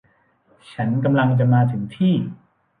[0.71, 2.13] ฉันกำลังจะมาถึงที่